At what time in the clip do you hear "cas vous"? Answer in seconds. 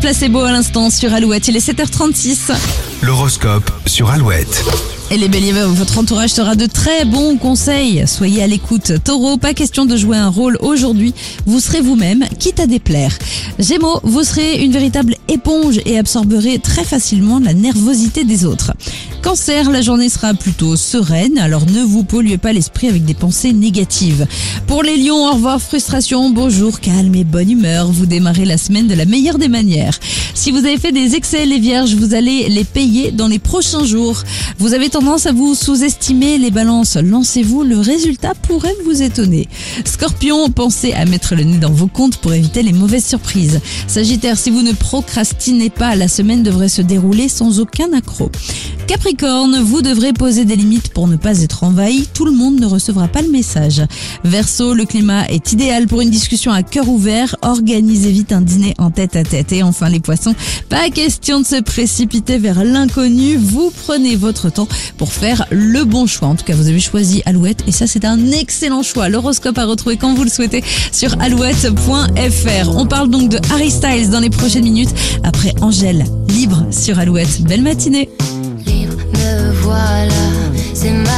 66.44-66.68